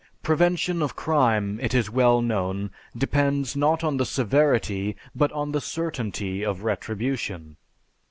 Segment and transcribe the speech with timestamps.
[0.23, 5.61] Prevention of crime, it is well known, depends not on the severity, but on the
[5.61, 7.55] certainty of retribution.